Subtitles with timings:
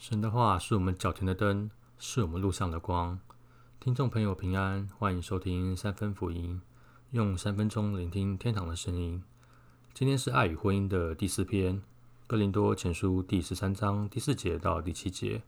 [0.00, 3.20] 神的话是我们脚前的灯，是我们路上的光。
[3.78, 6.62] 听众朋友平安，欢迎收听三分福音，
[7.10, 9.22] 用三分钟聆听天堂的声音。
[9.92, 11.76] 今天是爱与婚姻的第四篇，
[12.26, 15.42] 《哥林多前书》第十三章第四节到第七节。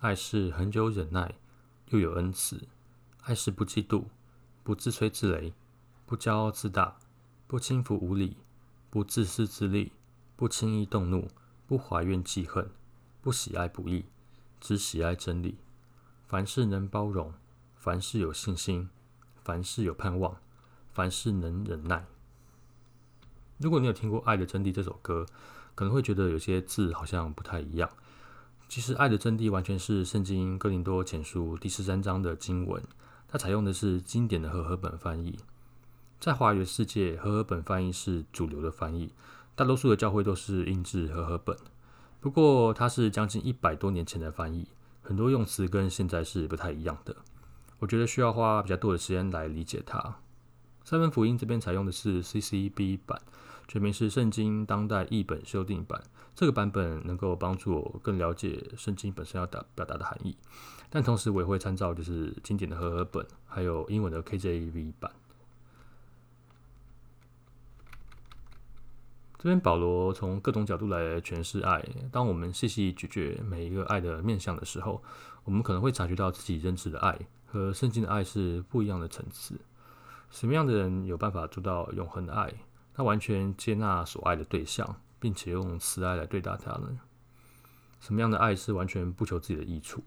[0.00, 1.34] 爱是恒久忍耐，
[1.90, 2.62] 又有恩慈；
[3.24, 4.04] 爱是不嫉妒，
[4.64, 5.52] 不自吹自擂，
[6.06, 6.96] 不骄傲自大，
[7.46, 8.38] 不轻浮无礼，
[8.88, 9.92] 不自私自利，
[10.36, 11.28] 不轻易动怒，
[11.66, 12.70] 不怀怨记恨。
[13.28, 14.06] 不喜爱不义，
[14.58, 15.58] 只喜爱真理。
[16.26, 17.34] 凡事能包容，
[17.76, 18.88] 凡事有信心，
[19.44, 20.38] 凡事有盼望，
[20.94, 22.06] 凡事能忍耐。
[23.58, 25.26] 如果你有听过《爱的真谛》这首歌，
[25.74, 27.90] 可能会觉得有些字好像不太一样。
[28.66, 32.82] 其实，《爱的真谛》完全是圣经哥林多前书第十三章的经文，
[33.28, 35.38] 它采用的是经典的和合本翻译。
[36.18, 39.12] 在华语世界，和合本翻译是主流的翻译，
[39.54, 41.54] 大多数的教会都是印制和合本。
[42.20, 44.66] 不过，它是将近一百多年前的翻译，
[45.02, 47.14] 很多用词跟现在是不太一样的。
[47.78, 50.16] 我觉得需要花比较多的时间来理解它。
[50.84, 53.20] 三文福音这边采用的是 CCB 版，
[53.68, 56.02] 全名是圣经当代译本修订版。
[56.34, 60.36] 这个版本能够帮助我更了解圣经本身要达表达的含义，
[60.90, 65.12] 但同时我也会参照就是经典的和合本，还有英文的 KJV 版。
[69.38, 71.82] 这边保罗从各种角度来诠释爱。
[72.10, 75.00] 当我们细细咀嚼每一个爱的面相的时候，
[75.44, 79.54] 我们可能会察觉到自己认知的爱和圣经的爱是不一样的层次。
[80.30, 82.52] 什么样的人有办法做到永恒的爱？
[82.92, 86.98] 他完全接纳所爱的对象，并且用慈爱来对待他呢？
[88.00, 90.02] 什么样的爱是完全不求自己的益处？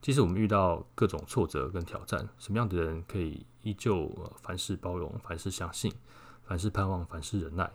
[0.00, 5.92] 即使我们遇到各种挫折跟挑战，什么样的人可以依旧凡事包容、凡事相信、
[6.42, 7.70] 凡事盼望、凡事忍耐？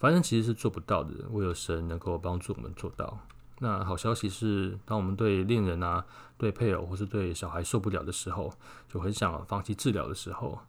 [0.00, 3.18] 凡人其实是做不到的，唯有神能够帮助我们做到。
[3.58, 6.06] 那好消息是，当我们对恋人啊、
[6.38, 8.50] 对配偶或是对小孩受不了的时候，
[8.88, 10.60] 就很想放弃治疗的时候，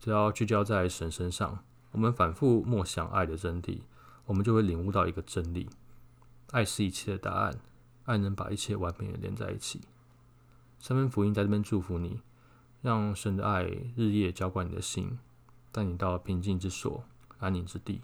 [0.00, 1.62] 只要聚焦在神身上，
[1.92, 3.80] 我们反复默想爱的真谛，
[4.24, 5.68] 我们就会领悟到一个真理：
[6.52, 7.60] 爱是一切的答案，
[8.06, 9.82] 爱能把一切完美的连在一起。
[10.80, 12.22] 三分福音在这边祝福你，
[12.80, 15.18] 让神的爱日夜浇灌你的心，
[15.70, 17.04] 带你到平静之所、
[17.38, 18.00] 安宁之地。